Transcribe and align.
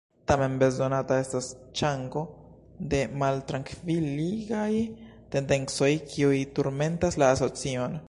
Tamen 0.29 0.53
bezonata 0.61 1.17
estas 1.23 1.49
ŝango 1.81 2.23
de 2.95 3.03
maltrankviligaj 3.25 4.71
tendencoj 5.37 5.95
kiuj 6.13 6.37
turmentas 6.59 7.25
la 7.25 7.35
asocion. 7.37 7.99